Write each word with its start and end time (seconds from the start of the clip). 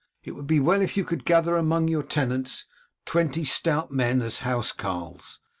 It 0.23 0.31
would 0.31 0.47
be 0.47 0.59
well 0.59 0.81
if 0.81 0.97
you 0.97 1.05
could 1.05 1.25
gather 1.25 1.55
among 1.55 1.87
your 1.87 2.01
tenants 2.01 2.65
twenty 3.05 3.45
stout 3.45 3.91
men 3.91 4.23
as 4.23 4.39
house 4.39 4.71
carls. 4.71 5.39